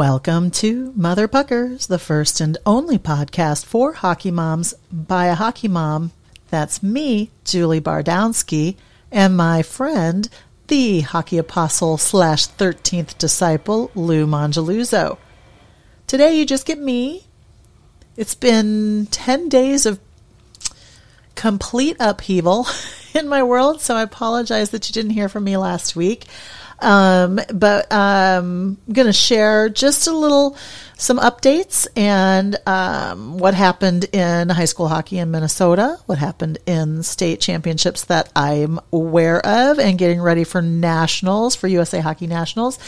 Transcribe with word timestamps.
Welcome 0.00 0.50
to 0.52 0.94
Mother 0.96 1.28
Puckers, 1.28 1.86
the 1.86 1.98
first 1.98 2.40
and 2.40 2.56
only 2.64 2.96
podcast 2.98 3.66
for 3.66 3.92
hockey 3.92 4.30
moms 4.30 4.72
by 4.90 5.26
a 5.26 5.34
hockey 5.34 5.68
mom. 5.68 6.12
That's 6.48 6.82
me, 6.82 7.30
Julie 7.44 7.82
Bardowski, 7.82 8.76
and 9.12 9.36
my 9.36 9.60
friend, 9.60 10.26
the 10.68 11.00
hockey 11.02 11.36
apostle 11.36 11.98
slash 11.98 12.46
13th 12.46 13.18
disciple, 13.18 13.90
Lou 13.94 14.26
Mongeluzzo. 14.26 15.18
Today 16.06 16.34
you 16.34 16.46
just 16.46 16.64
get 16.64 16.78
me. 16.78 17.26
It's 18.16 18.34
been 18.34 19.04
10 19.10 19.50
days 19.50 19.84
of 19.84 20.00
complete 21.34 21.98
upheaval 22.00 22.66
in 23.14 23.28
my 23.28 23.42
world, 23.42 23.82
so 23.82 23.96
I 23.96 24.02
apologize 24.02 24.70
that 24.70 24.88
you 24.88 24.94
didn't 24.94 25.10
hear 25.10 25.28
from 25.28 25.44
me 25.44 25.58
last 25.58 25.94
week. 25.94 26.24
Um, 26.80 27.40
but 27.52 27.90
um, 27.92 28.78
I'm 28.86 28.92
going 28.92 29.06
to 29.06 29.12
share 29.12 29.68
just 29.68 30.06
a 30.06 30.12
little, 30.12 30.56
some 30.96 31.18
updates 31.18 31.86
and 31.96 32.56
um, 32.66 33.38
what 33.38 33.54
happened 33.54 34.04
in 34.12 34.48
high 34.48 34.64
school 34.66 34.88
hockey 34.88 35.18
in 35.18 35.30
Minnesota, 35.30 35.98
what 36.06 36.18
happened 36.18 36.58
in 36.66 37.02
state 37.02 37.40
championships 37.40 38.04
that 38.04 38.30
I'm 38.36 38.80
aware 38.92 39.44
of, 39.44 39.78
and 39.78 39.98
getting 39.98 40.20
ready 40.20 40.44
for 40.44 40.60
nationals, 40.62 41.54
for 41.54 41.68
USA 41.68 42.00
Hockey 42.00 42.26
Nationals. 42.26 42.78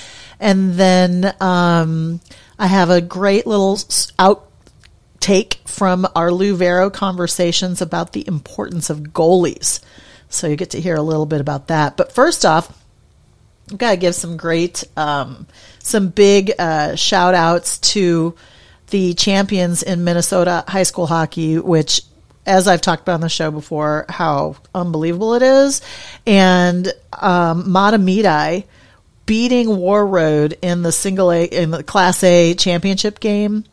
And 0.40 0.74
then 0.74 1.34
um, 1.40 2.20
I 2.58 2.66
have 2.66 2.90
a 2.90 3.00
great 3.00 3.46
little 3.46 3.76
outtake 3.76 5.56
from 5.68 6.06
our 6.14 6.30
Lou 6.30 6.56
Vairo 6.56 6.92
conversations 6.92 7.80
about 7.80 8.12
the 8.12 8.26
importance 8.26 8.90
of 8.90 9.00
goalies. 9.00 9.80
So 10.28 10.46
you 10.46 10.56
get 10.56 10.70
to 10.70 10.80
hear 10.80 10.96
a 10.96 11.02
little 11.02 11.26
bit 11.26 11.40
about 11.40 11.68
that. 11.68 11.96
But 11.96 12.12
first 12.12 12.44
off, 12.44 12.81
I've 13.72 13.78
got 13.78 13.90
to 13.92 13.96
give 13.96 14.14
some 14.14 14.36
great, 14.36 14.84
um, 14.96 15.46
some 15.78 16.08
big 16.08 16.52
uh, 16.58 16.94
shout 16.94 17.34
outs 17.34 17.78
to 17.78 18.34
the 18.88 19.14
champions 19.14 19.82
in 19.82 20.04
Minnesota 20.04 20.64
high 20.68 20.82
school 20.82 21.06
hockey, 21.06 21.58
which, 21.58 22.02
as 22.44 22.68
I've 22.68 22.82
talked 22.82 23.02
about 23.02 23.14
on 23.14 23.20
the 23.22 23.30
show 23.30 23.50
before, 23.50 24.04
how 24.08 24.56
unbelievable 24.74 25.34
it 25.34 25.42
is. 25.42 25.80
And 26.26 26.92
um, 27.12 27.64
Mahtomedi 27.64 28.64
beating 29.24 29.68
Warroad 29.68 30.58
in 30.60 30.82
the 30.82 30.92
single 30.92 31.32
A, 31.32 31.44
in 31.44 31.70
the 31.70 31.82
Class 31.82 32.22
A 32.22 32.54
championship 32.54 33.18
game 33.18 33.64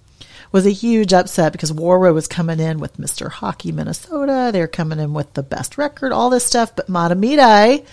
was 0.54 0.66
a 0.66 0.72
huge 0.72 1.14
upset 1.14 1.52
because 1.52 1.74
Warroad 1.74 2.14
was 2.14 2.28
coming 2.28 2.62
in 2.62 2.80
with 2.80 2.98
Mr. 2.98 3.30
Hockey 3.30 3.74
Minnesota. 3.74 4.52
They're 4.54 4.68
coming 4.68 5.00
in 5.00 5.14
with 5.14 5.34
the 5.34 5.44
best 5.44 5.78
record, 5.78 6.14
all 6.14 6.30
this 6.30 6.46
stuff. 6.46 6.76
But 6.76 6.88
Mahtomedi 6.88 7.86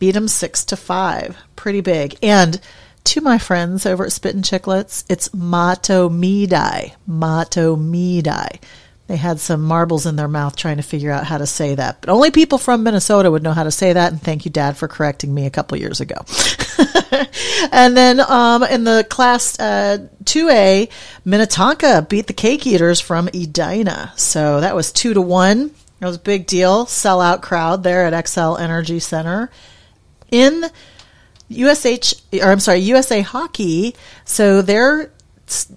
beat 0.00 0.12
them 0.12 0.26
six 0.26 0.64
to 0.64 0.76
five. 0.76 1.36
Pretty 1.54 1.82
big. 1.82 2.16
And 2.20 2.60
to 3.04 3.20
my 3.20 3.38
friends 3.38 3.86
over 3.86 4.04
at 4.04 4.12
Spittin 4.12 4.42
Chiclets, 4.42 5.04
it's 5.08 5.32
Mato 5.32 6.08
Midai. 6.08 6.94
Mato 7.06 7.76
Mahtomedi. 7.76 8.60
They 9.06 9.16
had 9.16 9.40
some 9.40 9.62
marbles 9.62 10.06
in 10.06 10.14
their 10.14 10.28
mouth 10.28 10.54
trying 10.54 10.76
to 10.76 10.84
figure 10.84 11.10
out 11.10 11.26
how 11.26 11.38
to 11.38 11.46
say 11.46 11.74
that. 11.74 12.00
But 12.00 12.10
only 12.10 12.30
people 12.30 12.58
from 12.58 12.84
Minnesota 12.84 13.28
would 13.28 13.42
know 13.42 13.52
how 13.52 13.64
to 13.64 13.72
say 13.72 13.92
that. 13.92 14.12
And 14.12 14.22
thank 14.22 14.44
you, 14.44 14.52
Dad, 14.52 14.76
for 14.76 14.86
correcting 14.86 15.34
me 15.34 15.46
a 15.46 15.50
couple 15.50 15.76
years 15.78 16.00
ago. 16.00 16.14
and 17.72 17.96
then 17.96 18.20
um, 18.20 18.62
in 18.62 18.84
the 18.84 19.04
class 19.10 19.58
uh, 19.58 20.06
2A, 20.22 20.90
Minnetonka 21.24 22.06
beat 22.08 22.28
the 22.28 22.32
Cake 22.32 22.64
Eaters 22.68 23.00
from 23.00 23.26
Edina. 23.34 24.12
So 24.14 24.60
that 24.60 24.76
was 24.76 24.92
two 24.92 25.12
to 25.14 25.20
one. 25.20 25.72
It 26.00 26.04
was 26.06 26.16
a 26.16 26.20
big 26.20 26.46
deal. 26.46 26.86
Sellout 26.86 27.42
crowd 27.42 27.82
there 27.82 28.06
at 28.06 28.12
Xcel 28.12 28.60
Energy 28.60 29.00
Center 29.00 29.50
in 30.30 30.64
USH 31.48 32.14
or 32.34 32.50
I'm 32.50 32.60
sorry, 32.60 32.78
USA 32.78 33.20
Hockey. 33.20 33.94
So 34.24 34.62
they're 34.62 35.10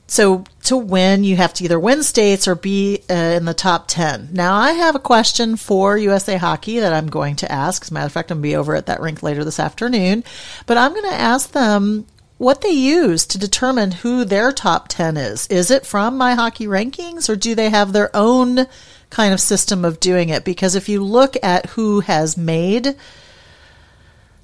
so 0.08 0.44
to 0.66 0.78
win, 0.78 1.24
you 1.24 1.36
have 1.36 1.54
to 1.56 1.64
either 1.64 1.80
win 1.80 2.04
states 2.04 2.48
or 2.48 2.56
be 2.56 3.00
uh, 3.10 3.14
in 3.14 3.46
the 3.46 3.56
top 3.56 3.88
10. 3.88 4.30
Now, 4.32 4.56
I 4.56 4.74
have 4.74 4.96
a 4.96 5.00
question 5.00 5.56
for 5.56 5.98
USA 5.98 6.38
Hockey 6.38 6.80
that 6.80 6.94
I'm 6.94 7.08
going 7.08 7.36
to 7.38 7.52
ask. 7.52 7.82
As 7.82 7.92
a 7.92 7.94
matter 7.94 8.06
of 8.06 8.12
fact, 8.12 8.32
I'm 8.32 8.38
going 8.38 8.44
to 8.44 8.50
be 8.50 8.56
over 8.56 8.76
at 8.76 8.86
that 8.86 9.02
rink 9.02 9.24
later 9.24 9.44
this 9.44 9.60
afternoon. 9.60 10.24
But 10.68 10.78
I'm 10.78 10.92
going 10.92 11.10
to 11.10 11.20
ask 11.20 11.52
them 11.52 12.06
what 12.38 12.62
they 12.62 12.70
use 12.70 13.26
to 13.28 13.38
determine 13.38 13.92
who 13.92 14.26
their 14.26 14.52
top 14.52 14.90
10 14.90 15.18
is. 15.18 15.48
Is 15.48 15.72
it 15.72 15.86
from 15.86 16.18
My 16.18 16.36
Hockey 16.36 16.68
Rankings 16.68 17.30
or 17.30 17.36
do 17.36 17.56
they 17.56 17.70
have 17.70 17.94
their 17.94 18.16
own 18.16 18.68
kind 19.10 19.34
of 19.34 19.40
system 19.40 19.86
of 19.86 20.00
doing 20.00 20.30
it? 20.30 20.44
Because 20.44 20.76
if 20.76 20.90
you 20.90 21.04
look 21.04 21.36
at 21.42 21.68
who 21.68 22.02
has 22.02 22.38
made 22.38 22.96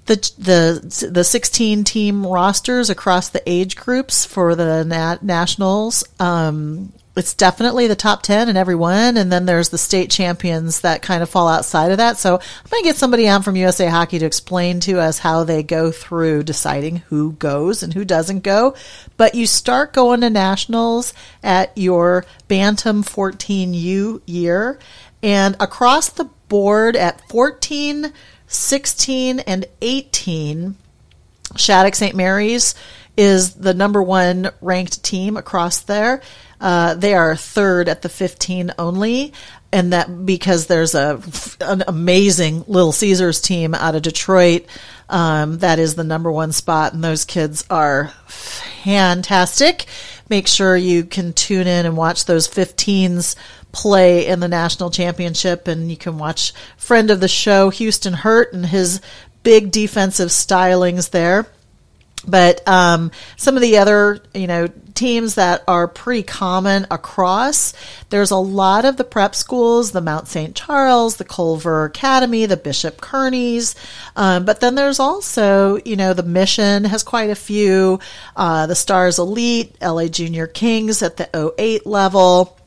the 0.10 0.32
the 0.40 1.10
the 1.12 1.24
16 1.24 1.84
team 1.84 2.26
rosters 2.26 2.90
across 2.90 3.30
the 3.30 3.48
age 3.48 3.76
groups 3.76 4.26
for 4.26 4.56
the 4.56 4.84
nat- 4.84 5.22
nationals. 5.22 6.04
Um, 6.20 6.92
it's 7.16 7.34
definitely 7.34 7.88
the 7.88 7.96
top 7.96 8.22
10 8.22 8.48
and 8.50 8.58
everyone. 8.58 9.18
And 9.18 9.32
then 9.32 9.46
there's 9.46 9.70
the 9.70 9.78
state 9.78 10.10
champions 10.10 10.82
that 10.82 11.02
kind 11.02 11.22
of 11.22 11.30
fall 11.30 11.50
outside 11.50 11.92
of 11.92 11.98
that. 11.98 12.18
So 12.18 12.36
I'm 12.36 12.70
going 12.70 12.82
to 12.82 12.90
get 12.90 12.96
somebody 12.96 13.28
on 13.28 13.44
from 13.44 13.58
USA 13.58 13.88
Hockey 13.88 14.20
to 14.20 14.26
explain 14.26 14.80
to 14.82 15.00
us 15.00 15.20
how 15.20 15.44
they 15.44 15.62
go 15.62 15.92
through 15.92 16.44
deciding 16.44 16.98
who 16.98 17.34
goes 17.34 17.84
and 17.84 17.94
who 17.94 18.06
doesn't 18.06 18.42
go. 18.42 18.74
But 19.18 19.36
you 19.36 19.48
start 19.48 19.92
going 19.92 20.22
to 20.22 20.30
nationals 20.30 21.14
at 21.44 21.78
your 21.78 22.26
Bantam 22.48 23.04
14U 23.04 24.22
year. 24.26 24.80
And 25.22 25.58
across 25.60 26.10
the 26.10 26.30
board 26.48 26.96
at 26.96 27.28
14, 27.28 28.14
16 28.50 29.40
and 29.40 29.66
18, 29.82 30.76
Shattuck 31.56 31.96
St. 31.96 32.16
Mary's 32.16 32.76
is 33.16 33.56
the 33.56 33.74
number 33.74 34.02
one 34.02 34.50
ranked 34.62 35.04
team 35.04 35.38
across 35.38 35.82
there. 35.82 36.22
Uh, 36.60 36.96
they 36.96 37.14
are 37.14 37.36
third 37.36 37.88
at 37.88 38.02
the 38.02 38.10
15 38.10 38.74
only, 38.78 39.34
and 39.72 39.94
that 39.94 40.26
because 40.26 40.68
there's 40.68 40.96
a 40.96 41.22
an 41.62 41.84
amazing 41.88 42.66
Little 42.68 42.92
Caesars 42.92 43.40
team 43.40 43.74
out 43.74 43.96
of 43.96 44.02
Detroit 44.02 44.66
um, 45.10 45.58
that 45.60 45.80
is 45.80 45.96
the 45.96 46.04
number 46.04 46.32
one 46.32 46.52
spot, 46.52 46.94
and 46.94 47.04
those 47.04 47.26
kids 47.26 47.66
are 47.70 48.14
fantastic. 48.28 49.86
Make 50.30 50.48
sure 50.48 50.78
you 50.78 51.04
can 51.04 51.34
tune 51.34 51.66
in 51.66 51.88
and 51.88 51.98
watch 51.98 52.26
those 52.26 52.48
15s 52.48 53.36
play 53.72 54.28
in 54.28 54.40
the 54.40 54.48
national 54.48 54.90
championship, 54.90 55.68
and 55.68 55.90
you 55.90 55.98
can 55.98 56.18
watch 56.18 56.54
friend 56.78 57.12
of 57.12 57.20
the 57.20 57.28
show 57.28 57.70
Houston 57.70 58.14
Hurt 58.14 58.54
and 58.54 58.66
his 58.66 59.02
big 59.44 59.72
defensive 59.72 60.30
stylings 60.30 61.12
there. 61.12 61.48
But 62.28 62.68
um, 62.68 63.12
some 63.38 63.56
of 63.56 63.62
the 63.62 63.78
other, 63.78 64.20
you 64.34 64.48
know, 64.48 64.68
teams 64.94 65.36
that 65.36 65.64
are 65.68 65.88
pretty 65.88 66.24
common 66.24 66.86
across, 66.92 67.74
there's 68.10 68.32
a 68.32 68.38
lot 68.38 68.84
of 68.84 68.98
the 68.98 69.06
prep 69.06 69.34
schools, 69.34 69.92
the 69.92 70.02
Mount 70.02 70.28
St. 70.28 70.54
Charles, 70.54 71.16
the 71.16 71.24
Culver 71.24 71.86
Academy, 71.86 72.46
the 72.46 72.58
Bishop 72.58 73.00
Kearney's. 73.00 73.76
Um, 74.18 74.44
but 74.44 74.60
then 74.60 74.76
there's 74.76 75.00
also, 75.00 75.80
you 75.86 75.96
know, 75.96 76.14
the 76.14 76.24
Mission 76.24 76.84
has 76.84 77.04
quite 77.04 77.30
a 77.30 77.36
few, 77.36 78.02
uh, 78.36 78.68
the 78.68 78.76
Stars 78.76 79.18
Elite, 79.18 79.78
LA 79.82 80.08
Junior 80.08 80.48
Kings 80.48 81.02
at 81.02 81.16
the 81.16 81.54
08 81.58 81.86
level. 81.86 82.59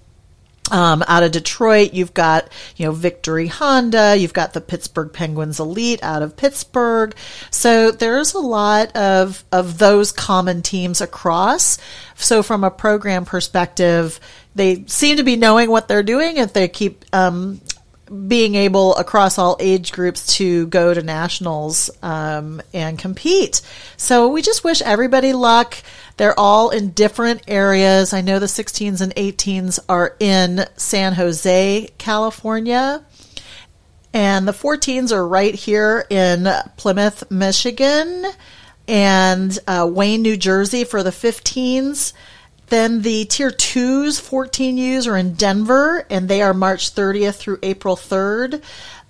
Um, 0.72 1.04
out 1.06 1.22
of 1.22 1.32
Detroit, 1.32 1.92
you've 1.92 2.14
got, 2.14 2.48
you 2.76 2.86
know, 2.86 2.92
Victory 2.92 3.46
Honda, 3.46 4.16
you've 4.16 4.32
got 4.32 4.54
the 4.54 4.60
Pittsburgh 4.62 5.12
Penguins 5.12 5.60
Elite 5.60 6.02
out 6.02 6.22
of 6.22 6.34
Pittsburgh. 6.34 7.14
So 7.50 7.90
there's 7.90 8.32
a 8.32 8.38
lot 8.38 8.96
of, 8.96 9.44
of 9.52 9.76
those 9.76 10.12
common 10.12 10.62
teams 10.62 11.02
across. 11.02 11.76
So 12.16 12.42
from 12.42 12.64
a 12.64 12.70
program 12.70 13.26
perspective, 13.26 14.18
they 14.54 14.84
seem 14.86 15.18
to 15.18 15.22
be 15.22 15.36
knowing 15.36 15.70
what 15.70 15.88
they're 15.88 16.02
doing 16.02 16.38
if 16.38 16.54
they 16.54 16.68
keep, 16.68 17.04
um, 17.12 17.60
being 18.26 18.54
able 18.54 18.94
across 18.96 19.38
all 19.38 19.56
age 19.58 19.92
groups 19.92 20.36
to 20.36 20.66
go 20.66 20.92
to 20.92 21.02
nationals 21.02 21.90
um, 22.02 22.60
and 22.74 22.98
compete. 22.98 23.62
So 23.96 24.28
we 24.28 24.42
just 24.42 24.64
wish 24.64 24.82
everybody 24.82 25.32
luck. 25.32 25.76
They're 26.16 26.38
all 26.38 26.70
in 26.70 26.90
different 26.90 27.42
areas. 27.48 28.12
I 28.12 28.20
know 28.20 28.38
the 28.38 28.46
16s 28.46 29.00
and 29.00 29.14
18s 29.14 29.78
are 29.88 30.16
in 30.20 30.66
San 30.76 31.14
Jose, 31.14 31.88
California. 31.98 33.04
And 34.14 34.46
the 34.46 34.52
14s 34.52 35.10
are 35.10 35.26
right 35.26 35.54
here 35.54 36.04
in 36.10 36.46
Plymouth, 36.76 37.30
Michigan, 37.30 38.26
and 38.86 39.58
uh, 39.66 39.88
Wayne, 39.90 40.22
New 40.22 40.36
Jersey 40.36 40.84
for 40.84 41.02
the 41.02 41.10
15s. 41.10 42.12
Then 42.66 43.02
the 43.02 43.24
tier 43.26 43.50
twos, 43.50 44.20
14Us, 44.20 45.06
are 45.06 45.16
in 45.16 45.34
Denver, 45.34 46.06
and 46.08 46.28
they 46.28 46.42
are 46.42 46.54
March 46.54 46.94
30th 46.94 47.36
through 47.36 47.58
April 47.62 47.96
3rd. 47.96 48.62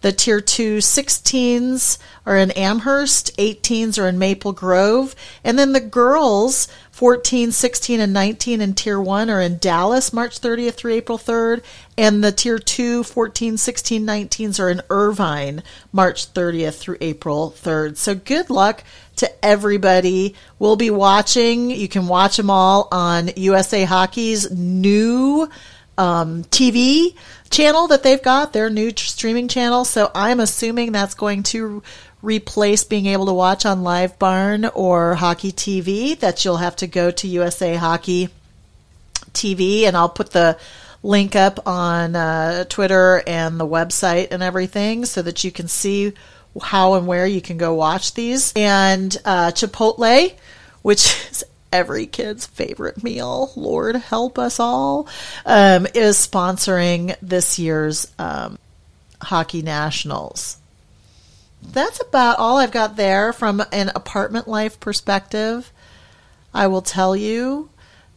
The 0.03 0.13
Tier 0.13 0.41
2 0.41 0.79
16s 0.79 1.99
are 2.27 2.37
in 2.37 2.51
Amherst, 2.53 3.37
18s 3.39 4.03
are 4.03 4.09
in 4.09 4.19
Maple 4.19 4.53
Grove, 4.53 5.15
and 5.45 5.59
then 5.59 5.73
the 5.73 5.81
girls 5.81 6.69
14, 6.91 7.53
16, 7.53 8.01
and 8.01 8.13
19 8.13 8.61
in 8.61 8.75
Tier 8.75 9.01
1 9.01 9.31
are 9.31 9.41
in 9.41 9.59
Dallas, 9.59 10.13
March 10.13 10.41
30th 10.41 10.75
through 10.75 10.93
April 10.93 11.19
3rd. 11.19 11.63
And 11.97 12.23
the 12.23 12.33
Tier 12.33 12.59
2, 12.59 13.03
14, 13.05 13.57
16, 13.57 14.05
19s 14.05 14.61
are 14.61 14.69
in 14.69 14.83
Irvine, 14.91 15.63
March 15.91 16.33
30th 16.33 16.75
through 16.75 16.99
April 17.01 17.55
3rd. 17.57 17.97
So 17.97 18.15
good 18.15 18.51
luck 18.51 18.85
to 19.17 19.45
everybody. 19.45 20.35
We'll 20.59 20.77
be 20.77 20.91
watching. 20.91 21.71
You 21.71 21.89
can 21.89 22.09
watch 22.09 22.37
them 22.37 22.51
all 22.51 22.89
on 22.93 23.31
USA 23.37 23.85
Hockey's 23.85 24.51
new 24.51 25.49
um, 25.99 26.45
TV 26.45 27.15
channel 27.51 27.87
that 27.89 28.03
they've 28.03 28.23
got, 28.23 28.53
their 28.53 28.71
new 28.71 28.93
streaming 28.97 29.49
channel. 29.49 29.85
So 29.85 30.11
I'm 30.15 30.41
assuming 30.41 30.93
that's 30.93 31.15
going 31.15 31.43
to 31.45 31.83
replace 32.23 32.85
being 32.85 33.07
able 33.07 33.27
to 33.27 33.33
watch 33.33 33.67
on 33.67 33.83
LiveBarn 33.83 34.71
or 34.75 35.15
Hockey 35.15 35.53
TV, 35.53 36.19
that 36.21 36.45
you'll 36.45 36.59
have 36.59 36.77
to 36.77 36.87
go 36.87 37.11
to 37.11 37.29
USA 37.29 37.75
Hockey 37.75 38.29
TV, 39.33 39.83
and 39.83 39.97
I'll 39.97 40.09
put 40.09 40.31
the 40.31 40.59
link 41.03 41.35
up 41.35 41.67
on 41.67 42.15
uh, 42.15 42.65
Twitter 42.65 43.23
and 43.27 43.59
the 43.59 43.67
website 43.67 44.29
and 44.31 44.43
everything 44.43 45.05
so 45.05 45.21
that 45.23 45.43
you 45.43 45.51
can 45.51 45.67
see 45.67 46.13
how 46.61 46.95
and 46.95 47.07
where 47.07 47.27
you 47.27 47.41
can 47.41 47.57
go 47.57 47.75
watch 47.75 48.15
these. 48.15 48.53
And 48.55 49.17
uh, 49.25 49.51
Chipotle, 49.53 50.35
which 50.83 51.07
is 51.31 51.45
every 51.73 52.07
kid's 52.07 52.47
favorite 52.47 53.03
meal, 53.03 53.51
Lord 53.57 53.97
help 53.97 54.39
us 54.39 54.61
all, 54.61 55.09
um, 55.47 55.87
is 55.95 56.17
sponsoring 56.17 57.17
this 57.23 57.59
year's 57.59 58.13
um, 58.19 58.59
Hockey 59.21 59.63
Nationals 59.63 60.59
that's 61.63 62.01
about 62.01 62.39
all 62.39 62.59
I've 62.59 62.73
got 62.73 62.97
there 62.97 63.33
from 63.33 63.63
an 63.73 63.91
apartment 63.95 64.49
life 64.49 64.81
perspective. 64.81 65.73
I 66.53 66.67
will 66.67 66.83
tell 66.83 67.15
you 67.15 67.71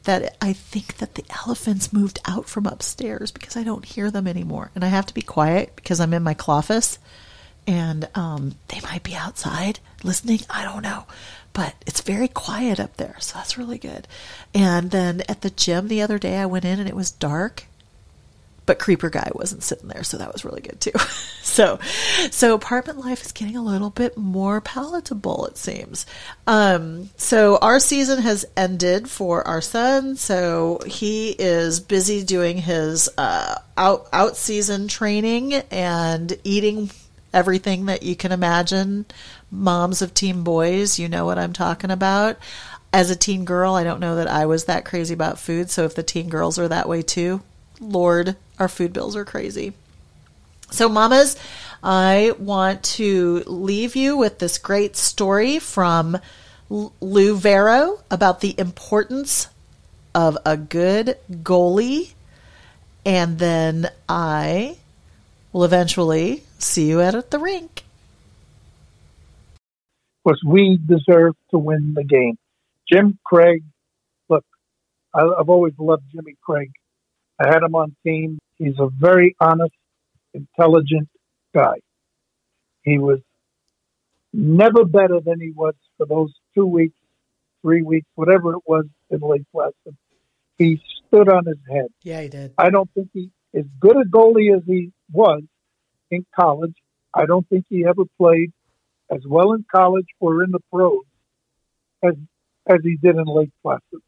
that 0.03 0.35
I 0.41 0.53
think 0.53 0.97
that 0.97 1.15
the 1.15 1.25
elephants 1.45 1.93
moved 1.93 2.19
out 2.25 2.47
from 2.47 2.65
upstairs 2.65 3.31
because 3.31 3.55
I 3.55 3.63
don't 3.63 3.85
hear 3.85 4.11
them 4.11 4.27
anymore. 4.27 4.71
And 4.75 4.83
I 4.83 4.87
have 4.87 5.05
to 5.07 5.13
be 5.13 5.21
quiet 5.21 5.75
because 5.75 5.99
I'm 5.99 6.13
in 6.13 6.23
my 6.23 6.33
cloffice 6.33 6.99
and 7.67 8.07
um, 8.13 8.55
they 8.67 8.79
might 8.81 9.03
be 9.03 9.15
outside 9.15 9.79
listening. 10.03 10.41
I 10.49 10.63
don't 10.63 10.83
know. 10.83 11.05
But 11.55 11.73
it's 11.87 12.01
very 12.01 12.27
quiet 12.27 12.79
up 12.79 12.97
there, 12.97 13.15
so 13.19 13.39
that's 13.39 13.57
really 13.57 13.79
good. 13.79 14.07
And 14.53 14.91
then 14.91 15.23
at 15.27 15.41
the 15.41 15.49
gym 15.49 15.87
the 15.87 16.03
other 16.03 16.19
day, 16.19 16.37
I 16.37 16.45
went 16.45 16.65
in 16.65 16.79
and 16.79 16.87
it 16.87 16.95
was 16.95 17.09
dark 17.09 17.65
but 18.65 18.79
creeper 18.79 19.09
guy 19.09 19.29
wasn't 19.33 19.63
sitting 19.63 19.87
there 19.87 20.03
so 20.03 20.17
that 20.17 20.31
was 20.33 20.45
really 20.45 20.61
good 20.61 20.79
too. 20.79 20.91
So 21.45 21.79
so 22.31 22.53
apartment 22.53 22.99
life 22.99 23.21
is 23.21 23.31
getting 23.31 23.55
a 23.55 23.63
little 23.63 23.91
bit 23.91 24.17
more 24.17 24.59
palatable 24.59 25.45
it 25.45 25.57
seems. 25.57 26.05
Um, 26.47 27.11
so 27.15 27.57
our 27.59 27.79
season 27.79 28.21
has 28.23 28.45
ended 28.57 29.09
for 29.09 29.47
our 29.47 29.61
son 29.61 30.17
so 30.17 30.79
he 30.85 31.29
is 31.29 31.79
busy 31.79 32.25
doing 32.25 32.57
his 32.57 33.07
uh, 33.17 33.59
out 33.77 34.07
out 34.11 34.35
season 34.35 34.89
training 34.89 35.53
and 35.53 36.37
eating 36.43 36.89
everything 37.33 37.85
that 37.85 38.03
you 38.03 38.17
can 38.17 38.33
imagine 38.33 39.05
moms 39.55 40.01
of 40.01 40.13
teen 40.13 40.43
boys 40.43 40.99
you 40.99 41.07
know 41.07 41.25
what 41.25 41.37
i'm 41.39 41.53
talking 41.53 41.91
about 41.91 42.37
as 42.93 43.09
a 43.09 43.15
teen 43.15 43.45
girl 43.45 43.73
i 43.75 43.83
don't 43.83 43.99
know 43.99 44.15
that 44.15 44.27
i 44.27 44.45
was 44.45 44.65
that 44.65 44.85
crazy 44.85 45.13
about 45.13 45.39
food 45.39 45.69
so 45.69 45.83
if 45.83 45.95
the 45.95 46.03
teen 46.03 46.29
girls 46.29 46.59
are 46.59 46.67
that 46.67 46.89
way 46.89 47.01
too 47.01 47.41
Lord, 47.79 48.35
our 48.59 48.67
food 48.67 48.93
bills 48.93 49.15
are 49.15 49.25
crazy. 49.25 49.73
So, 50.71 50.89
mamas, 50.89 51.37
I 51.83 52.33
want 52.39 52.83
to 52.83 53.43
leave 53.45 53.95
you 53.95 54.17
with 54.17 54.39
this 54.39 54.57
great 54.57 54.95
story 54.95 55.59
from 55.59 56.17
Lou 56.69 57.37
Vairo 57.37 58.01
about 58.09 58.41
the 58.41 58.55
importance 58.57 59.47
of 60.13 60.37
a 60.45 60.57
good 60.57 61.17
goalie. 61.31 62.13
And 63.05 63.37
then 63.37 63.89
I 64.09 64.77
will 65.53 65.63
eventually 65.63 66.43
see 66.57 66.89
you 66.89 67.01
at 67.01 67.29
the 67.29 67.39
rink. 67.39 67.84
Because 70.25 70.41
we 70.43 70.79
deserve 70.83 71.35
to 71.51 71.59
win 71.59 71.93
the 71.93 72.03
game. 72.03 72.37
Jim 72.91 73.19
Craig, 73.23 73.63
look, 74.27 74.43
I've 75.13 75.49
always 75.49 75.73
loved 75.77 76.03
Jimmy 76.11 76.35
Craig. 76.43 76.71
I 77.39 77.47
had 77.47 77.61
him 77.61 77.75
on 77.75 77.95
team. 78.03 78.39
He's 78.57 78.79
a 78.79 78.87
very 78.87 79.35
honest, 79.39 79.75
intelligent 80.33 81.09
guy. 81.53 81.75
He 82.81 82.97
was 82.97 83.19
never 84.33 84.83
better 84.83 85.19
than 85.19 85.39
he 85.39 85.51
was 85.51 85.75
for 85.97 86.07
those 86.07 86.33
two 86.55 86.65
weeks, 86.65 86.97
three 87.61 87.83
weeks, 87.83 88.07
whatever 88.15 88.53
it 88.53 88.61
was 88.65 88.85
in 89.11 89.19
Lake 89.19 89.43
Placid. 89.51 89.95
He 90.57 90.81
stood 91.07 91.29
on 91.29 91.45
his 91.45 91.57
head. 91.69 91.87
Yeah, 92.03 92.21
he 92.21 92.29
did. 92.29 92.53
I 92.57 92.69
don't 92.69 92.89
think 92.93 93.09
he, 93.13 93.29
as 93.53 93.65
good 93.79 93.97
a 93.97 94.05
goalie 94.05 94.55
as 94.55 94.63
he 94.65 94.91
was 95.11 95.43
in 96.09 96.25
college, 96.35 96.75
I 97.13 97.25
don't 97.25 97.47
think 97.47 97.65
he 97.69 97.85
ever 97.85 98.03
played 98.17 98.51
as 99.11 99.21
well 99.27 99.53
in 99.53 99.65
college 99.73 100.07
or 100.19 100.43
in 100.43 100.51
the 100.51 100.59
pros 100.71 101.03
as 102.03 102.13
as 102.67 102.79
he 102.83 102.97
did 102.97 103.15
in 103.15 103.25
Lake 103.25 103.51
Placid. 103.61 104.01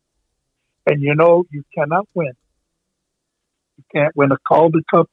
And 0.86 1.02
you 1.02 1.16
know, 1.16 1.44
you 1.52 1.64
cannot 1.76 2.08
win 2.14 2.34
you 3.78 3.84
can't 3.94 4.16
win 4.16 4.32
a 4.32 4.38
Calder 4.48 4.80
Cup. 4.94 5.10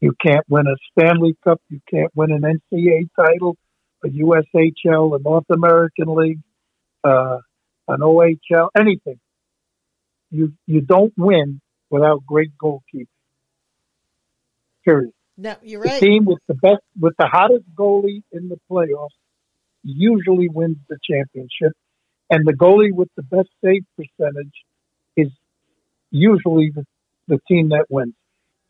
You 0.00 0.12
can't 0.24 0.44
win 0.48 0.66
a 0.66 0.76
Stanley 0.92 1.36
Cup. 1.44 1.60
You 1.68 1.80
can't 1.90 2.10
win 2.14 2.30
an 2.30 2.42
NCAA 2.42 3.08
title, 3.16 3.56
a 4.04 4.08
USHL, 4.08 5.18
a 5.18 5.22
North 5.22 5.46
American 5.50 6.14
League, 6.14 6.40
uh, 7.02 7.38
an 7.88 8.00
OHL, 8.00 8.68
anything. 8.78 9.18
You 10.30 10.52
you 10.66 10.80
don't 10.80 11.12
win 11.16 11.60
without 11.90 12.24
great 12.26 12.52
goalkeeping. 12.62 13.06
Period. 14.84 15.12
No, 15.36 15.56
you're 15.62 15.80
right. 15.80 16.00
The 16.00 16.06
team 16.06 16.24
with 16.24 16.40
the 16.46 16.54
best, 16.54 16.82
with 16.98 17.14
the 17.18 17.26
hottest 17.26 17.64
goalie 17.74 18.22
in 18.30 18.48
the 18.48 18.58
playoffs, 18.70 19.08
usually 19.84 20.48
wins 20.48 20.78
the 20.88 20.98
championship, 21.08 21.72
and 22.30 22.46
the 22.46 22.52
goalie 22.52 22.92
with 22.92 23.08
the 23.16 23.22
best 23.22 23.48
save 23.64 23.84
percentage 23.96 24.52
is 25.16 25.28
usually 26.10 26.72
the 26.74 26.84
the 27.28 27.38
team 27.48 27.70
that 27.70 27.86
wins. 27.88 28.14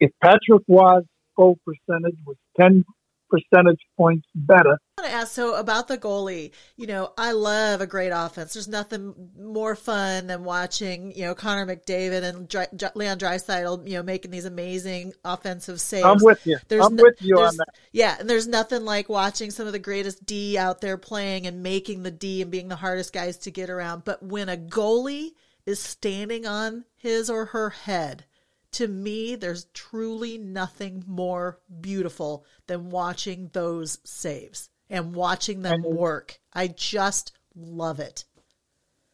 If 0.00 0.12
Patrick 0.22 0.62
Roy's 0.68 1.04
goal 1.36 1.58
percentage 1.64 2.18
was 2.26 2.36
10 2.60 2.84
percentage 3.30 3.80
points 3.96 4.26
better. 4.34 4.78
Want 5.04 5.12
to 5.12 5.20
ask 5.20 5.32
so 5.32 5.56
about 5.56 5.86
the 5.86 5.98
goalie. 5.98 6.52
You 6.78 6.86
know, 6.86 7.12
I 7.18 7.32
love 7.32 7.82
a 7.82 7.86
great 7.86 8.08
offense. 8.08 8.54
There's 8.54 8.68
nothing 8.68 9.30
more 9.38 9.76
fun 9.76 10.28
than 10.28 10.44
watching 10.44 11.12
you 11.14 11.26
know 11.26 11.34
Connor 11.34 11.66
McDavid 11.66 12.22
and 12.22 12.48
Dry, 12.48 12.66
Leon 12.94 13.18
Draisaitl, 13.18 13.86
you 13.86 13.98
know, 13.98 14.02
making 14.02 14.30
these 14.30 14.46
amazing 14.46 15.12
offensive 15.22 15.78
saves. 15.78 16.06
I'm 16.06 16.22
with 16.22 16.46
you. 16.46 16.56
There's 16.68 16.86
I'm 16.86 16.96
no, 16.96 17.02
with 17.02 17.20
you 17.20 17.38
on 17.38 17.54
that. 17.58 17.76
Yeah, 17.92 18.16
and 18.18 18.30
there's 18.30 18.46
nothing 18.46 18.86
like 18.86 19.10
watching 19.10 19.50
some 19.50 19.66
of 19.66 19.74
the 19.74 19.78
greatest 19.78 20.24
D 20.24 20.56
out 20.56 20.80
there 20.80 20.96
playing 20.96 21.46
and 21.46 21.62
making 21.62 22.02
the 22.02 22.10
D 22.10 22.40
and 22.40 22.50
being 22.50 22.68
the 22.68 22.76
hardest 22.76 23.12
guys 23.12 23.36
to 23.40 23.50
get 23.50 23.68
around. 23.68 24.06
But 24.06 24.22
when 24.22 24.48
a 24.48 24.56
goalie 24.56 25.32
is 25.66 25.80
standing 25.80 26.46
on 26.46 26.86
his 26.96 27.28
or 27.28 27.44
her 27.44 27.68
head 27.68 28.24
to 28.72 28.88
me, 28.88 29.36
there's 29.36 29.66
truly 29.74 30.38
nothing 30.38 31.04
more 31.06 31.60
beautiful 31.82 32.46
than 32.68 32.88
watching 32.88 33.50
those 33.52 33.98
saves 34.02 34.70
and 34.94 35.12
watching 35.12 35.62
them 35.62 35.82
work. 35.82 36.38
I 36.52 36.68
just 36.68 37.32
love 37.56 37.98
it. 37.98 38.24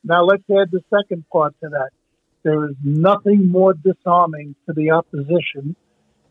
Now, 0.04 0.24
let's 0.24 0.42
add 0.50 0.70
the 0.70 0.82
second 0.94 1.24
part 1.32 1.54
to 1.62 1.70
that. 1.70 1.88
There 2.42 2.68
is 2.68 2.76
nothing 2.84 3.50
more 3.50 3.72
disarming 3.72 4.54
to 4.66 4.74
the 4.74 4.90
opposition, 4.90 5.74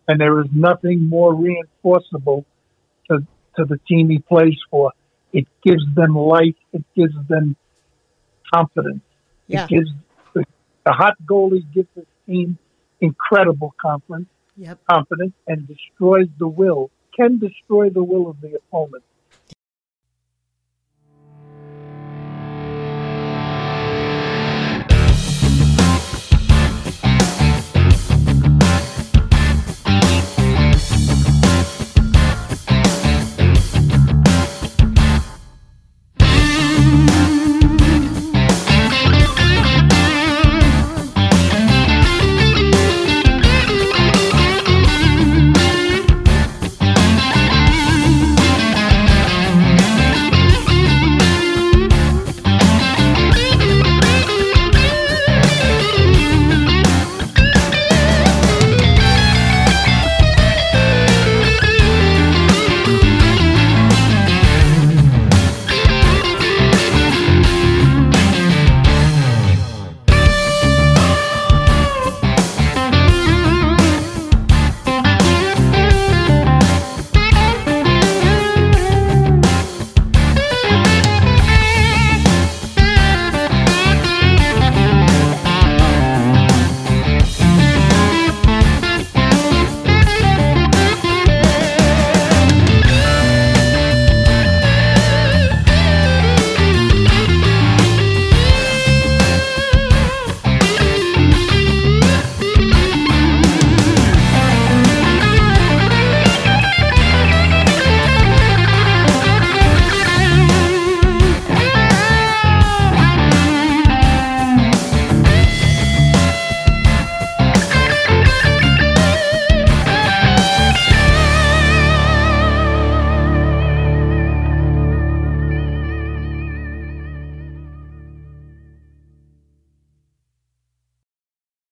and 0.07 0.21
there 0.21 0.39
is 0.39 0.47
nothing 0.53 1.09
more 1.09 1.33
reinforceable 1.33 2.45
to, 3.09 3.25
to 3.57 3.65
the 3.65 3.79
team 3.87 4.09
he 4.09 4.19
plays 4.19 4.57
for. 4.69 4.91
It 5.33 5.47
gives 5.63 5.83
them 5.95 6.15
life, 6.15 6.55
it 6.71 6.83
gives 6.95 7.15
them 7.27 7.55
confidence. 8.53 9.01
Yeah. 9.47 9.63
It 9.63 9.69
gives 9.69 9.89
the, 10.33 10.43
the 10.85 10.91
hot 10.91 11.15
goalie 11.25 11.65
gives 11.73 11.89
his 11.95 12.05
team 12.27 12.59
incredible 13.01 13.73
confidence, 13.81 14.29
yep. 14.57 14.79
confidence 14.89 15.33
and 15.47 15.67
destroys 15.67 16.27
the 16.37 16.47
will, 16.47 16.91
can 17.15 17.39
destroy 17.39 17.89
the 17.89 18.03
will 18.03 18.29
of 18.29 18.41
the 18.41 18.55
opponent. 18.55 19.03